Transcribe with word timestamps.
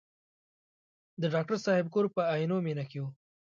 د 1.21 1.23
ډاکټر 1.33 1.57
صاحب 1.65 1.85
کور 1.93 2.05
په 2.15 2.21
عینومېنه 2.31 2.83
کې 2.89 2.97
و. 3.01 3.05